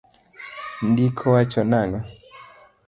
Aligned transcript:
Ndiko 0.89 1.23
wacho 1.33 1.61
nang'o? 1.71 1.99